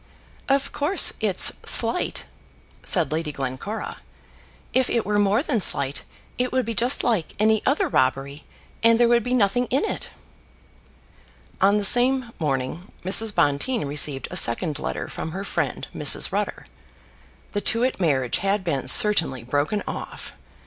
[0.49, 2.25] "Of course, it's slight,"
[2.83, 3.97] said Lady Glencora.
[4.73, 6.05] "If it were more than slight,
[6.39, 8.43] it would be just like any other robbery,
[8.81, 10.09] and there would be nothing in it."
[11.61, 13.35] On the same morning Mrs.
[13.35, 16.31] Bonteen received a second letter from her friend Mrs.
[16.31, 16.65] Rutter.
[17.51, 20.33] The Tewett marriage had been certainly broken off.